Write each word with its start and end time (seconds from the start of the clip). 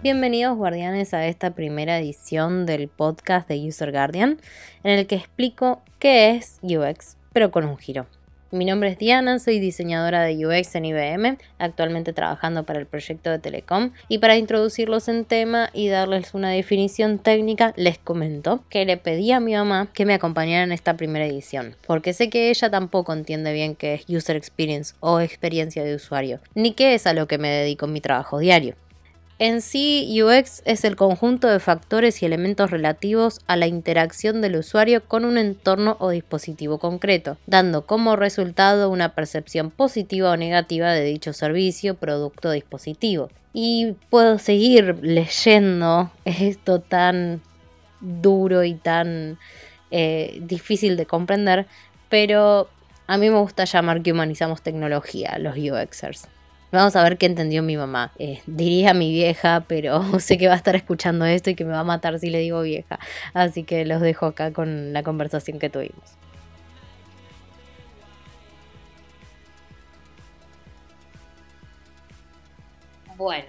Bienvenidos 0.00 0.56
guardianes 0.56 1.12
a 1.12 1.26
esta 1.26 1.56
primera 1.56 1.98
edición 1.98 2.66
del 2.66 2.86
podcast 2.86 3.48
de 3.48 3.58
User 3.66 3.90
Guardian, 3.90 4.38
en 4.84 4.96
el 4.96 5.08
que 5.08 5.16
explico 5.16 5.82
qué 5.98 6.36
es 6.36 6.60
UX, 6.62 7.16
pero 7.32 7.50
con 7.50 7.64
un 7.64 7.76
giro. 7.78 8.06
Mi 8.52 8.64
nombre 8.64 8.90
es 8.90 8.98
Diana, 8.98 9.40
soy 9.40 9.58
diseñadora 9.58 10.22
de 10.22 10.46
UX 10.46 10.76
en 10.76 10.84
IBM, 10.84 11.38
actualmente 11.58 12.12
trabajando 12.12 12.62
para 12.62 12.78
el 12.78 12.86
proyecto 12.86 13.28
de 13.30 13.40
Telecom 13.40 13.90
y 14.06 14.18
para 14.18 14.36
introducirlos 14.36 15.08
en 15.08 15.24
tema 15.24 15.68
y 15.72 15.88
darles 15.88 16.32
una 16.32 16.50
definición 16.50 17.18
técnica 17.18 17.74
les 17.74 17.98
comento 17.98 18.62
que 18.68 18.84
le 18.84 18.98
pedí 18.98 19.32
a 19.32 19.40
mi 19.40 19.54
mamá 19.54 19.88
que 19.92 20.06
me 20.06 20.14
acompañara 20.14 20.62
en 20.62 20.70
esta 20.70 20.96
primera 20.96 21.26
edición, 21.26 21.74
porque 21.88 22.12
sé 22.12 22.30
que 22.30 22.50
ella 22.50 22.70
tampoco 22.70 23.12
entiende 23.12 23.52
bien 23.52 23.74
qué 23.74 23.94
es 23.94 24.08
User 24.08 24.36
Experience 24.36 24.94
o 25.00 25.18
experiencia 25.18 25.82
de 25.82 25.96
usuario, 25.96 26.38
ni 26.54 26.72
qué 26.72 26.94
es 26.94 27.04
a 27.08 27.14
lo 27.14 27.26
que 27.26 27.38
me 27.38 27.48
dedico 27.48 27.86
en 27.86 27.94
mi 27.94 28.00
trabajo 28.00 28.38
diario. 28.38 28.76
En 29.40 29.62
sí, 29.62 30.20
UX 30.20 30.62
es 30.64 30.84
el 30.84 30.96
conjunto 30.96 31.46
de 31.46 31.60
factores 31.60 32.22
y 32.22 32.26
elementos 32.26 32.72
relativos 32.72 33.40
a 33.46 33.56
la 33.56 33.68
interacción 33.68 34.40
del 34.40 34.56
usuario 34.56 35.04
con 35.04 35.24
un 35.24 35.38
entorno 35.38 35.96
o 36.00 36.10
dispositivo 36.10 36.78
concreto, 36.78 37.36
dando 37.46 37.86
como 37.86 38.16
resultado 38.16 38.90
una 38.90 39.14
percepción 39.14 39.70
positiva 39.70 40.32
o 40.32 40.36
negativa 40.36 40.90
de 40.90 41.04
dicho 41.04 41.32
servicio, 41.32 41.94
producto 41.94 42.48
o 42.48 42.52
dispositivo. 42.52 43.30
Y 43.52 43.94
puedo 44.10 44.40
seguir 44.40 44.98
leyendo 45.02 46.10
esto 46.24 46.80
tan 46.80 47.40
duro 48.00 48.64
y 48.64 48.74
tan 48.74 49.38
eh, 49.92 50.40
difícil 50.42 50.96
de 50.96 51.06
comprender, 51.06 51.66
pero 52.08 52.68
a 53.06 53.16
mí 53.18 53.30
me 53.30 53.38
gusta 53.38 53.66
llamar 53.66 54.02
que 54.02 54.10
humanizamos 54.10 54.62
tecnología, 54.62 55.38
los 55.38 55.56
UXers. 55.56 56.26
Vamos 56.70 56.96
a 56.96 57.02
ver 57.02 57.16
qué 57.16 57.24
entendió 57.24 57.62
mi 57.62 57.78
mamá. 57.78 58.12
Eh, 58.18 58.42
diría 58.46 58.92
mi 58.92 59.10
vieja, 59.10 59.64
pero 59.66 60.02
sé 60.20 60.36
que 60.36 60.48
va 60.48 60.54
a 60.54 60.56
estar 60.56 60.76
escuchando 60.76 61.24
esto 61.24 61.48
y 61.50 61.54
que 61.54 61.64
me 61.64 61.72
va 61.72 61.80
a 61.80 61.84
matar 61.84 62.18
si 62.18 62.28
le 62.28 62.40
digo 62.40 62.60
vieja. 62.60 62.98
Así 63.32 63.64
que 63.64 63.86
los 63.86 64.02
dejo 64.02 64.26
acá 64.26 64.52
con 64.52 64.92
la 64.92 65.02
conversación 65.02 65.58
que 65.58 65.70
tuvimos. 65.70 66.18
Bueno, 73.16 73.48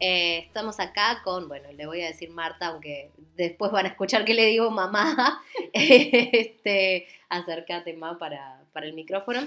eh, 0.00 0.38
estamos 0.38 0.80
acá 0.80 1.20
con, 1.22 1.48
bueno, 1.48 1.68
le 1.72 1.86
voy 1.86 2.02
a 2.02 2.06
decir 2.06 2.30
Marta, 2.30 2.68
aunque 2.68 3.10
después 3.36 3.70
van 3.70 3.86
a 3.86 3.90
escuchar 3.90 4.24
que 4.24 4.32
le 4.34 4.46
digo 4.46 4.70
mamá. 4.70 5.42
este, 5.74 7.08
acércate 7.28 7.92
más 7.92 8.16
para, 8.16 8.62
para 8.72 8.86
el 8.86 8.94
micrófono. 8.94 9.40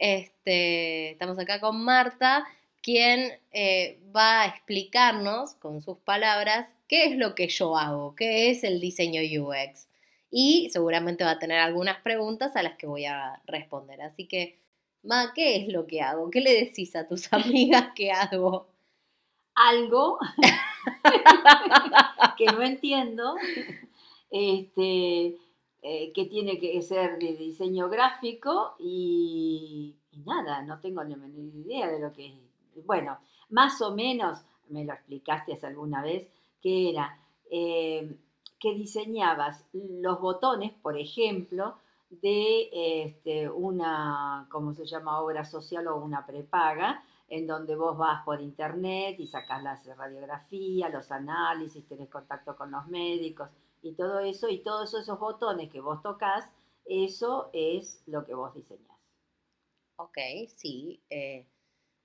Este, 0.00 1.10
estamos 1.10 1.38
acá 1.38 1.60
con 1.60 1.84
Marta, 1.84 2.46
quien 2.82 3.38
eh, 3.52 4.00
va 4.16 4.42
a 4.42 4.46
explicarnos 4.46 5.54
con 5.56 5.82
sus 5.82 5.98
palabras 5.98 6.66
qué 6.88 7.04
es 7.04 7.18
lo 7.18 7.34
que 7.34 7.48
yo 7.48 7.76
hago, 7.76 8.16
qué 8.16 8.50
es 8.50 8.64
el 8.64 8.80
diseño 8.80 9.20
UX. 9.20 9.88
Y 10.30 10.70
seguramente 10.72 11.22
va 11.22 11.32
a 11.32 11.38
tener 11.38 11.58
algunas 11.58 12.00
preguntas 12.00 12.56
a 12.56 12.62
las 12.62 12.78
que 12.78 12.86
voy 12.86 13.04
a 13.04 13.42
responder. 13.46 14.00
Así 14.00 14.26
que, 14.26 14.58
Ma, 15.02 15.32
¿qué 15.34 15.56
es 15.56 15.68
lo 15.68 15.86
que 15.86 16.00
hago? 16.00 16.30
¿Qué 16.30 16.40
le 16.40 16.54
decís 16.54 16.96
a 16.96 17.06
tus 17.06 17.28
amigas 17.32 17.88
que 17.94 18.10
hago? 18.10 18.68
Algo 19.54 20.18
que 22.38 22.46
no 22.46 22.62
entiendo, 22.62 23.34
este, 24.30 25.36
eh, 25.82 26.12
que 26.14 26.26
tiene 26.26 26.58
que 26.58 26.80
ser 26.82 27.18
de 27.18 27.36
diseño 27.36 27.88
gráfico 27.88 28.74
y, 28.78 29.96
nada, 30.12 30.62
no 30.62 30.80
tengo 30.80 31.04
ni 31.04 31.16
menor 31.16 31.54
idea 31.54 31.88
de 31.88 32.00
lo 32.00 32.12
que 32.12 32.26
es. 32.26 32.84
Bueno, 32.84 33.18
más 33.50 33.80
o 33.82 33.94
menos, 33.94 34.40
me 34.68 34.84
lo 34.84 34.92
explicaste 34.92 35.58
alguna 35.66 36.02
vez, 36.02 36.28
que 36.60 36.90
era 36.90 37.18
eh, 37.50 38.16
que 38.58 38.74
diseñabas 38.74 39.64
los 39.72 40.20
botones, 40.20 40.72
por 40.82 40.98
ejemplo, 40.98 41.76
de 42.10 42.68
este, 43.04 43.48
una, 43.48 44.46
¿cómo 44.50 44.74
se 44.74 44.84
llama?, 44.84 45.20
obra 45.20 45.44
social 45.44 45.86
o 45.88 45.96
una 45.96 46.26
prepaga, 46.26 47.02
en 47.28 47.46
donde 47.46 47.76
vos 47.76 47.96
vas 47.96 48.24
por 48.24 48.40
internet 48.40 49.18
y 49.18 49.26
sacas 49.28 49.62
las 49.62 49.86
radiografías, 49.96 50.92
los 50.92 51.10
análisis, 51.12 51.86
tenés 51.86 52.10
contacto 52.10 52.56
con 52.56 52.72
los 52.72 52.86
médicos, 52.88 53.48
y 53.82 53.92
todo 53.92 54.18
eso, 54.18 54.48
y 54.48 54.58
todos 54.58 54.92
esos 54.94 55.18
botones 55.18 55.70
que 55.70 55.80
vos 55.80 56.02
tocas, 56.02 56.50
eso 56.84 57.50
es 57.52 58.02
lo 58.06 58.24
que 58.24 58.34
vos 58.34 58.52
diseñás. 58.52 58.99
Ok, 60.00 60.16
sí. 60.56 60.98
Eh, 61.10 61.46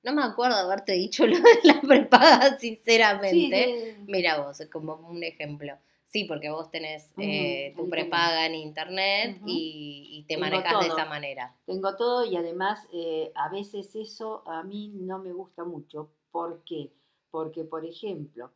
no 0.03 0.13
me 0.13 0.23
acuerdo 0.23 0.57
de 0.57 0.63
haberte 0.63 0.91
dicho 0.93 1.25
lo 1.25 1.37
de 1.37 1.59
la 1.63 1.81
prepaga, 1.81 2.57
sinceramente. 2.59 3.97
Mira 4.05 4.41
vos, 4.41 4.59
es 4.59 4.69
como 4.69 4.95
un 4.95 5.23
ejemplo. 5.23 5.77
Sí, 6.05 6.25
porque 6.25 6.49
vos 6.49 6.69
tenés 6.69 7.11
eh, 7.17 7.73
tu 7.75 7.89
prepaga 7.89 8.45
en 8.45 8.55
internet 8.55 9.41
y, 9.45 10.23
te 10.27 10.37
manejas 10.37 10.79
de 10.81 10.87
esa 10.87 11.05
manera. 11.05 11.55
Tengo 11.65 11.95
todo 11.95 12.25
y 12.25 12.35
además 12.35 12.87
eh, 12.93 13.31
a 13.35 13.49
veces 13.49 13.95
eso 13.95 14.43
a 14.45 14.63
mí 14.63 14.89
no 14.93 15.19
me 15.19 15.31
gusta 15.31 15.63
mucho. 15.63 16.11
¿Por 16.31 16.63
qué? 16.63 16.91
Porque, 17.31 17.63
por 17.63 17.85
ejemplo, 17.85 18.51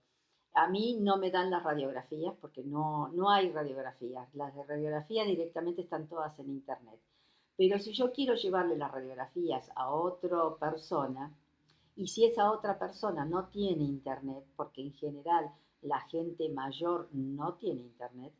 a 0.53 0.67
mí 0.67 0.97
no 0.99 1.17
me 1.17 1.31
dan 1.31 1.49
las 1.49 1.63
radiografías 1.63 2.33
porque 2.39 2.61
no, 2.63 3.09
no 3.09 3.31
hay 3.31 3.51
radiografías. 3.51 4.27
Las 4.35 4.53
de 4.53 4.63
radiografía 4.63 5.23
directamente 5.23 5.81
están 5.81 6.07
todas 6.07 6.37
en 6.39 6.49
internet. 6.49 6.99
Pero 7.59 7.77
si 7.77 7.91
yo 7.91 8.13
quiero 8.13 8.35
llevarle 8.35 8.77
las 8.77 8.89
radiografías 8.89 9.69
a 9.75 9.91
otra 9.91 10.55
persona, 10.57 11.35
y 11.97 12.07
si 12.07 12.23
esa 12.23 12.51
otra 12.51 12.79
persona 12.79 13.25
no 13.25 13.49
tiene 13.49 13.83
internet, 13.83 14.45
porque 14.55 14.81
en 14.81 14.93
general 14.93 15.51
la 15.81 15.99
gente 16.07 16.47
mayor 16.47 17.09
no 17.11 17.55
tiene 17.55 17.81
internet, 17.81 18.33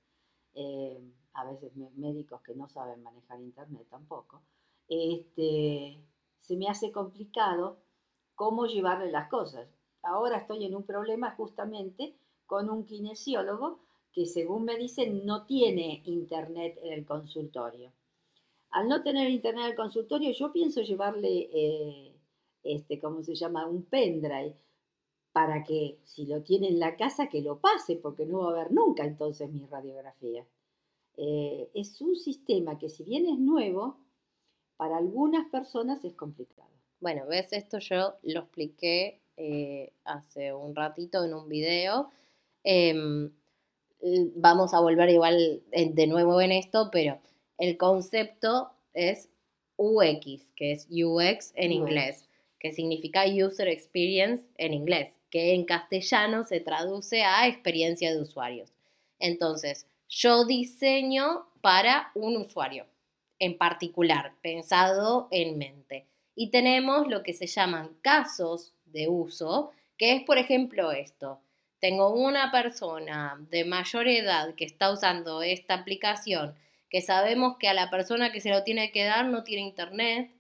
eh, 0.53 1.02
a 1.34 1.44
veces 1.44 1.75
médicos 1.97 2.41
que 2.41 2.56
no 2.56 2.69
saben 2.69 3.03
manejar 3.03 3.41
internet 3.41 3.85
tampoco, 3.90 4.41
este, 4.88 6.02
se 6.40 6.56
me 6.56 6.69
hace 6.69 6.91
complicado 6.94 7.78
cómo 8.35 8.68
llevarle 8.68 9.12
las 9.12 9.28
cosas 9.28 9.68
ahora 10.03 10.38
estoy 10.38 10.66
en 10.66 10.75
un 10.75 10.84
problema 10.84 11.31
justamente 11.35 12.16
con 12.46 12.69
un 12.69 12.85
kinesiólogo 12.85 13.79
que 14.12 14.25
según 14.25 14.66
me 14.66 14.78
dicen 14.78 15.25
no 15.25 15.46
tiene 15.46 16.02
internet 16.06 16.79
en 16.81 16.94
el 16.94 17.06
consultorio. 17.06 17.91
Al 18.72 18.88
no 18.88 19.02
tener 19.02 19.30
internet 19.30 19.66
el 19.69 19.75
consultorio, 19.75 20.31
yo 20.31 20.52
pienso 20.52 20.81
llevarle, 20.81 21.50
eh, 21.52 22.16
este, 22.63 23.00
¿cómo 23.00 23.24
se 23.24 23.35
llama? 23.35 23.66
Un 23.68 23.84
pendrive 23.84 24.56
para 25.31 25.63
que 25.63 26.00
si 26.03 26.25
lo 26.25 26.41
tiene 26.41 26.68
en 26.68 26.79
la 26.79 26.96
casa, 26.96 27.29
que 27.29 27.41
lo 27.41 27.59
pase, 27.59 27.96
porque 27.96 28.25
no 28.25 28.40
va 28.40 28.50
a 28.50 28.52
haber 28.52 28.72
nunca 28.72 29.06
entonces 29.06 29.52
mi 29.52 29.66
radiografía. 29.66 30.46
Eh, 31.18 31.69
es 31.74 32.00
un 32.02 32.16
sistema 32.16 32.78
que 32.78 32.90
si 32.90 33.03
bien 33.03 33.25
es 33.28 33.40
nuevo, 33.40 33.97
para 34.78 34.97
algunas 34.97 35.50
personas 35.50 36.03
es 36.06 36.13
complicado. 36.13 36.69
Bueno, 37.00 37.25
ves, 37.28 37.53
esto 37.53 37.79
yo 37.79 38.16
lo 38.24 38.41
expliqué 38.41 39.22
eh, 39.38 39.94
hace 40.03 40.53
un 40.53 40.75
ratito 40.75 41.24
en 41.24 41.34
un 41.34 41.50
video. 41.50 42.09
Em, 42.63 43.31
vamos 44.35 44.74
a 44.74 44.79
volver 44.79 45.09
igual 45.09 45.63
de 45.72 46.08
nuevo 46.08 46.40
en 46.41 46.52
esto, 46.52 46.90
pero 46.91 47.19
el 47.59 47.78
concepto 47.78 48.72
es 48.94 49.30
UX, 49.78 50.47
que 50.56 50.72
es 50.72 50.88
UX 50.90 51.52
en 51.56 51.72
inglés, 51.72 52.28
que 52.59 52.72
significa 52.72 53.25
User 53.25 53.68
Experience 53.68 54.44
en 54.58 54.74
inglés, 54.74 55.14
que 55.30 55.53
en 55.53 55.66
castellano 55.66 56.46
se 56.46 56.59
traduce 56.59 57.23
a 57.23 57.47
experiencia 57.47 58.11
de 58.11 58.22
usuarios. 58.22 58.73
Entonces, 59.20 59.85
yo 60.08 60.46
diseño 60.46 61.46
para 61.61 62.11
un 62.16 62.38
usuario 62.38 62.85
en 63.40 63.58
particular, 63.58 64.34
pensado 64.41 65.28
en 65.32 65.58
mente. 65.58 66.05
Y 66.35 66.50
tenemos 66.52 67.08
lo 67.08 67.23
que 67.23 67.34
se 67.34 67.47
llaman 67.47 67.96
casos 68.02 68.73
de 68.85 69.08
uso, 69.08 69.72
que 69.97 70.14
es, 70.16 70.23
por 70.23 70.38
ejemplo, 70.38 70.91
esto. 70.91 71.40
Tengo 71.79 72.14
una 72.14 72.52
persona 72.52 73.38
de 73.50 73.64
mayor 73.64 74.08
edad 74.08 74.55
que 74.55 74.66
está 74.66 74.91
usando 74.91 75.41
esta 75.41 75.76
aplicación, 75.76 76.53
que 76.90 77.02
sabemos 77.02 77.58
que 77.58 77.68
a 77.68 77.74
la 77.74 77.90
persona 77.90 78.32
que 78.32 78.41
se 78.41 78.50
lo 78.50 78.64
tiene 78.64 78.91
que 78.91 79.06
dar 79.06 79.26
no 79.26 79.44
tiene 79.44 79.64
internet 79.64 80.32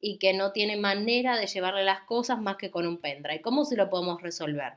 y 0.00 0.18
que 0.18 0.32
no 0.32 0.52
tiene 0.52 0.76
manera 0.76 1.36
de 1.36 1.46
llevarle 1.46 1.84
las 1.84 2.02
cosas 2.02 2.40
más 2.40 2.56
que 2.56 2.70
con 2.70 2.86
un 2.86 2.98
pendrive. 2.98 3.42
¿Cómo 3.42 3.64
se 3.64 3.76
lo 3.76 3.90
podemos 3.90 4.22
resolver? 4.22 4.74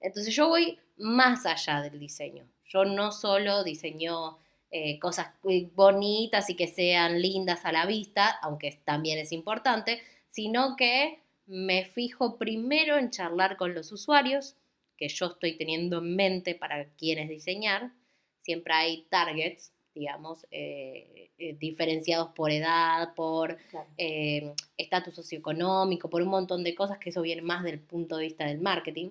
Entonces 0.00 0.34
yo 0.34 0.48
voy 0.48 0.78
más 0.96 1.44
allá 1.46 1.82
del 1.82 1.98
diseño. 1.98 2.46
Yo 2.64 2.84
no 2.84 3.12
solo 3.12 3.62
diseño 3.62 4.38
eh, 4.70 4.98
cosas 4.98 5.28
bonitas 5.74 6.48
y 6.50 6.56
que 6.56 6.66
sean 6.66 7.20
lindas 7.20 7.64
a 7.64 7.72
la 7.72 7.86
vista, 7.86 8.26
aunque 8.42 8.80
también 8.84 9.18
es 9.18 9.32
importante, 9.32 10.00
sino 10.28 10.76
que 10.76 11.20
me 11.46 11.84
fijo 11.84 12.38
primero 12.38 12.96
en 12.96 13.10
charlar 13.10 13.56
con 13.56 13.74
los 13.74 13.92
usuarios, 13.92 14.56
que 14.96 15.08
yo 15.08 15.26
estoy 15.26 15.56
teniendo 15.56 15.98
en 15.98 16.16
mente 16.16 16.54
para 16.54 16.86
quienes 16.96 17.28
diseñar. 17.28 17.92
Siempre 18.40 18.74
hay 18.74 19.02
targets, 19.10 19.73
digamos, 19.94 20.46
eh, 20.50 21.30
eh, 21.38 21.56
diferenciados 21.58 22.30
por 22.30 22.50
edad, 22.50 23.14
por 23.14 23.56
eh, 23.96 24.54
estatus 24.76 25.14
socioeconómico, 25.14 26.10
por 26.10 26.22
un 26.22 26.28
montón 26.28 26.64
de 26.64 26.74
cosas 26.74 26.98
que 26.98 27.10
eso 27.10 27.22
viene 27.22 27.42
más 27.42 27.62
del 27.62 27.78
punto 27.78 28.16
de 28.16 28.24
vista 28.24 28.46
del 28.46 28.60
marketing. 28.60 29.10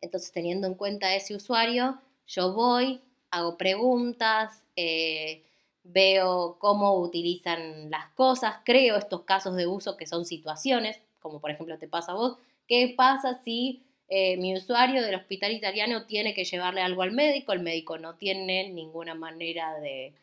Entonces, 0.00 0.32
teniendo 0.32 0.66
en 0.66 0.74
cuenta 0.74 1.14
ese 1.14 1.34
usuario, 1.34 2.00
yo 2.26 2.52
voy, 2.52 3.00
hago 3.30 3.56
preguntas, 3.56 4.62
veo 5.82 6.56
cómo 6.58 7.00
utilizan 7.00 7.90
las 7.90 8.08
cosas, 8.10 8.56
creo 8.64 8.96
estos 8.96 9.22
casos 9.22 9.56
de 9.56 9.66
uso 9.66 9.96
que 9.96 10.06
son 10.06 10.24
situaciones, 10.24 11.00
como 11.20 11.40
por 11.40 11.50
ejemplo 11.50 11.78
te 11.78 11.88
pasa 11.88 12.12
a 12.12 12.16
vos, 12.16 12.36
¿qué 12.66 12.94
pasa 12.96 13.40
si 13.42 13.82
eh, 14.08 14.36
mi 14.36 14.54
usuario 14.54 15.02
del 15.02 15.14
hospital 15.14 15.52
italiano 15.52 16.06
tiene 16.06 16.34
que 16.34 16.44
llevarle 16.44 16.82
algo 16.82 17.02
al 17.02 17.12
médico, 17.12 17.52
el 17.52 17.60
médico 17.60 17.98
no 17.98 18.16
tiene 18.16 18.68
ninguna 18.68 19.14
manera 19.14 19.78
de, 19.80 20.14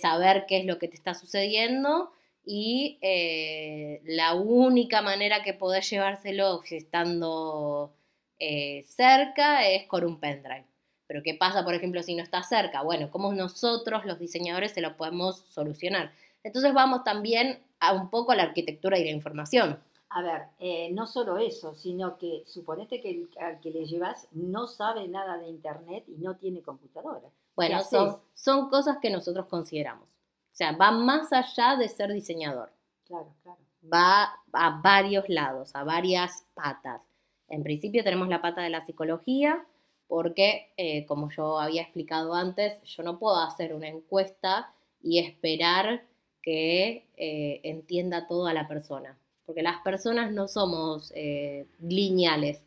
saber 0.00 0.46
qué 0.48 0.58
es 0.58 0.64
lo 0.64 0.78
que 0.78 0.88
te 0.88 0.96
está 0.96 1.14
sucediendo 1.14 2.10
y 2.44 2.98
eh, 3.02 4.00
la 4.04 4.34
única 4.34 5.02
manera 5.02 5.42
que 5.42 5.52
podés 5.52 5.88
llevárselo 5.90 6.62
estando 6.70 7.94
eh, 8.38 8.84
cerca 8.86 9.68
es 9.68 9.86
con 9.86 10.04
un 10.04 10.18
pendrive. 10.18 10.66
Pero 11.06 11.22
¿qué 11.22 11.34
pasa, 11.34 11.64
por 11.64 11.74
ejemplo, 11.74 12.02
si 12.02 12.14
no 12.14 12.22
está 12.22 12.42
cerca? 12.42 12.82
Bueno, 12.82 13.10
¿cómo 13.10 13.32
nosotros 13.32 14.06
los 14.06 14.18
diseñadores 14.18 14.72
se 14.72 14.80
lo 14.80 14.96
podemos 14.96 15.44
solucionar? 15.50 16.12
Entonces 16.42 16.72
vamos 16.72 17.04
también 17.04 17.58
a 17.78 17.92
un 17.92 18.10
poco 18.10 18.32
a 18.32 18.36
la 18.36 18.44
arquitectura 18.44 18.98
y 18.98 19.04
la 19.04 19.10
información. 19.10 19.78
A 20.14 20.22
ver, 20.22 20.42
eh, 20.60 20.92
no 20.92 21.08
solo 21.08 21.38
eso, 21.38 21.74
sino 21.74 22.16
que 22.18 22.44
suponete 22.46 23.00
que 23.00 23.10
el, 23.10 23.30
al 23.40 23.58
que 23.58 23.72
le 23.72 23.84
llevas 23.84 24.28
no 24.30 24.68
sabe 24.68 25.08
nada 25.08 25.38
de 25.38 25.48
Internet 25.48 26.04
y 26.06 26.18
no 26.18 26.36
tiene 26.36 26.62
computadora. 26.62 27.28
Bueno, 27.56 27.82
son, 27.82 28.20
son 28.32 28.70
cosas 28.70 28.98
que 29.02 29.10
nosotros 29.10 29.46
consideramos. 29.46 30.06
O 30.06 30.56
sea, 30.56 30.70
va 30.76 30.92
más 30.92 31.32
allá 31.32 31.74
de 31.76 31.88
ser 31.88 32.12
diseñador. 32.12 32.70
Claro, 33.06 33.34
claro. 33.42 33.58
Va 33.92 34.40
a 34.52 34.80
varios 34.80 35.28
lados, 35.28 35.74
a 35.74 35.82
varias 35.82 36.46
patas. 36.54 37.02
En 37.48 37.64
principio 37.64 38.04
tenemos 38.04 38.28
la 38.28 38.40
pata 38.40 38.62
de 38.62 38.70
la 38.70 38.86
psicología, 38.86 39.66
porque, 40.06 40.72
eh, 40.76 41.06
como 41.06 41.28
yo 41.30 41.58
había 41.58 41.82
explicado 41.82 42.34
antes, 42.34 42.80
yo 42.84 43.02
no 43.02 43.18
puedo 43.18 43.36
hacer 43.40 43.74
una 43.74 43.88
encuesta 43.88 44.72
y 45.02 45.18
esperar 45.18 46.04
que 46.40 47.08
eh, 47.16 47.60
entienda 47.64 48.28
todo 48.28 48.46
a 48.46 48.54
la 48.54 48.68
persona 48.68 49.18
porque 49.46 49.62
las 49.62 49.80
personas 49.82 50.32
no 50.32 50.48
somos 50.48 51.12
eh, 51.14 51.66
lineales, 51.80 52.62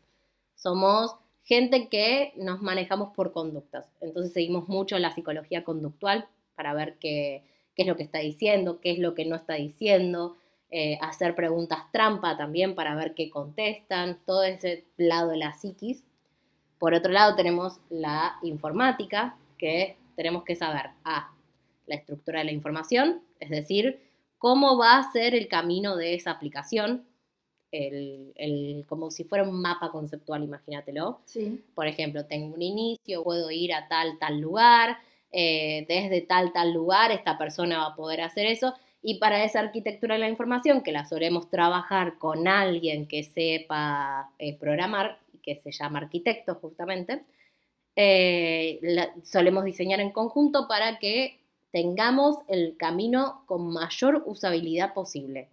somos 0.54 1.16
gente 1.44 1.88
que 1.88 2.32
nos 2.36 2.60
manejamos 2.60 3.14
por 3.14 3.32
conductas. 3.32 3.86
Entonces 4.00 4.32
seguimos 4.32 4.68
mucho 4.68 4.98
la 4.98 5.14
psicología 5.14 5.64
conductual 5.64 6.28
para 6.54 6.74
ver 6.74 6.98
qué, 6.98 7.44
es 7.76 7.86
lo 7.86 7.96
que 7.96 8.02
está 8.02 8.18
diciendo, 8.18 8.80
qué 8.80 8.90
es 8.90 8.98
lo 8.98 9.14
que 9.14 9.24
no 9.24 9.36
está 9.36 9.54
diciendo, 9.54 10.36
eh, 10.70 10.98
hacer 11.00 11.34
preguntas 11.34 11.90
trampa 11.92 12.36
también 12.36 12.74
para 12.74 12.94
ver 12.94 13.14
qué 13.14 13.30
contestan, 13.30 14.18
todo 14.26 14.42
ese 14.42 14.84
lado 14.96 15.30
de 15.30 15.38
la 15.38 15.54
psiquis. 15.54 16.04
Por 16.78 16.94
otro 16.94 17.12
lado 17.12 17.34
tenemos 17.34 17.80
la 17.88 18.36
informática, 18.42 19.36
que 19.56 19.96
tenemos 20.16 20.44
que 20.44 20.56
saber, 20.56 20.90
A, 21.04 21.32
la 21.86 21.94
estructura 21.94 22.40
de 22.40 22.46
la 22.46 22.52
información, 22.52 23.22
es 23.40 23.50
decir, 23.50 24.07
cómo 24.38 24.78
va 24.78 24.98
a 24.98 25.12
ser 25.12 25.34
el 25.34 25.48
camino 25.48 25.96
de 25.96 26.14
esa 26.14 26.30
aplicación, 26.30 27.04
el, 27.70 28.84
como 28.88 29.10
si 29.10 29.24
fuera 29.24 29.44
un 29.44 29.60
mapa 29.60 29.90
conceptual, 29.90 30.42
imagínatelo. 30.42 31.20
Sí. 31.26 31.62
Por 31.74 31.86
ejemplo, 31.86 32.24
tengo 32.24 32.54
un 32.54 32.62
inicio, 32.62 33.22
puedo 33.22 33.50
ir 33.50 33.74
a 33.74 33.88
tal, 33.88 34.18
tal 34.18 34.40
lugar, 34.40 34.96
eh, 35.30 35.84
desde 35.88 36.22
tal, 36.22 36.52
tal 36.52 36.72
lugar, 36.72 37.12
esta 37.12 37.36
persona 37.36 37.78
va 37.78 37.86
a 37.88 37.96
poder 37.96 38.22
hacer 38.22 38.46
eso. 38.46 38.74
Y 39.02 39.18
para 39.18 39.44
esa 39.44 39.60
arquitectura 39.60 40.14
de 40.14 40.20
la 40.20 40.28
información, 40.28 40.82
que 40.82 40.92
la 40.92 41.04
solemos 41.04 41.50
trabajar 41.50 42.18
con 42.18 42.48
alguien 42.48 43.06
que 43.06 43.22
sepa 43.22 44.32
eh, 44.38 44.56
programar, 44.56 45.20
que 45.42 45.56
se 45.56 45.70
llama 45.70 45.98
arquitecto 46.00 46.56
justamente, 46.56 47.24
eh, 47.94 48.80
solemos 49.24 49.64
diseñar 49.64 50.00
en 50.00 50.10
conjunto 50.10 50.68
para 50.68 50.98
que 50.98 51.37
tengamos 51.70 52.38
el 52.48 52.76
camino 52.76 53.42
con 53.46 53.72
mayor 53.72 54.22
usabilidad 54.26 54.94
posible. 54.94 55.48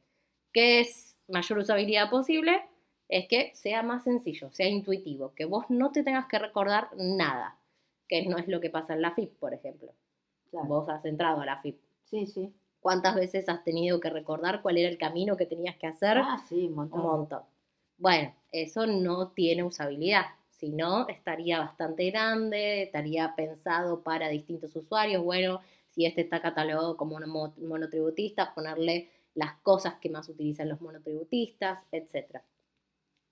¿Qué 0.54 0.80
es 0.80 1.16
mayor 1.28 1.60
usabilidad 1.60 2.10
posible? 2.10 2.62
Es 3.08 3.28
que 3.28 3.52
sea 3.56 3.84
más 3.84 4.04
sencillo, 4.04 4.52
sea 4.52 4.68
intuitivo, 4.68 5.34
que 5.36 5.46
vos 5.46 5.66
no 5.70 5.92
te 5.92 6.04
tengas 6.04 6.28
que 6.28 6.40
recordar 6.40 6.90
nada, 6.98 7.60
que 8.08 8.26
no 8.26 8.38
es 8.38 8.48
lo 8.48 8.62
que 8.62 8.70
pasa 8.70 8.94
en 8.94 9.02
la 9.02 9.12
FIP, 9.12 9.38
por 9.38 9.54
ejemplo. 9.54 9.94
Vos 10.52 10.88
has 10.90 11.04
entrado 11.06 11.42
a 11.42 11.46
la 11.46 11.58
FIP. 11.58 11.78
Sí, 12.06 12.26
sí. 12.26 12.54
¿Cuántas 12.80 13.16
veces 13.16 13.50
has 13.50 13.64
tenido 13.64 14.00
que 14.00 14.10
recordar 14.10 14.62
cuál 14.62 14.78
era 14.78 14.90
el 14.90 14.98
camino 14.98 15.36
que 15.36 15.46
tenías 15.46 15.76
que 15.76 15.88
hacer? 15.88 16.18
Ah, 16.20 16.38
sí, 16.48 16.68
un 16.68 16.76
montón. 16.76 17.00
Un 17.00 17.06
montón. 17.06 17.42
Bueno, 17.98 18.34
eso 18.52 18.86
no 18.86 19.30
tiene 19.30 19.64
usabilidad. 19.64 20.26
Si 20.50 20.70
no, 20.70 21.08
estaría 21.08 21.60
bastante 21.60 22.10
grande, 22.10 22.84
estaría 22.84 23.34
pensado 23.36 24.02
para 24.02 24.30
distintos 24.30 24.76
usuarios. 24.76 25.24
Bueno, 25.24 25.62
si 25.96 26.06
este 26.06 26.22
está 26.22 26.42
catalogado 26.42 26.98
como 26.98 27.16
un 27.16 27.30
monotributista, 27.68 28.54
ponerle 28.54 29.10
las 29.34 29.56
cosas 29.62 29.96
que 29.96 30.10
más 30.10 30.28
utilizan 30.28 30.70
los 30.70 30.82
monotributistas, 30.82 31.80
etc. 31.92 32.42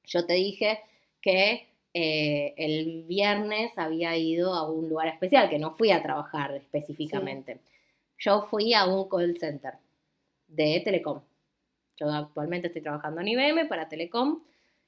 Yo 0.05 0.25
te 0.25 0.33
dije 0.33 0.79
que 1.21 1.67
eh, 1.93 2.53
el 2.57 3.03
viernes 3.03 3.77
había 3.77 4.15
ido 4.17 4.53
a 4.53 4.69
un 4.69 4.89
lugar 4.89 5.09
especial, 5.09 5.49
que 5.49 5.59
no 5.59 5.75
fui 5.75 5.91
a 5.91 6.01
trabajar 6.01 6.55
específicamente. 6.55 7.59
Yo 8.17 8.43
fui 8.43 8.73
a 8.73 8.85
un 8.85 9.09
call 9.09 9.37
center 9.37 9.73
de 10.47 10.81
Telecom. 10.83 11.21
Yo 11.97 12.09
actualmente 12.09 12.67
estoy 12.67 12.81
trabajando 12.81 13.21
en 13.21 13.27
IBM 13.27 13.67
para 13.67 13.89
Telecom 13.89 14.41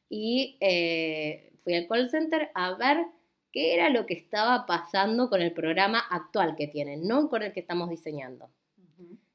y 0.09 0.57
eh, 0.61 1.53
fui 1.63 1.75
al 1.75 1.87
call 1.87 2.09
center 2.09 2.49
a 2.53 2.73
ver 2.75 3.05
qué 3.55 3.73
era 3.73 3.89
lo 3.89 4.05
que 4.05 4.15
estaba 4.15 4.65
pasando 4.65 5.29
con 5.29 5.41
el 5.41 5.53
programa 5.53 5.99
actual 6.09 6.57
que 6.57 6.67
tienen, 6.67 7.07
no 7.07 7.29
con 7.29 7.41
el 7.41 7.53
que 7.53 7.61
estamos 7.61 7.89
diseñando. 7.89 8.49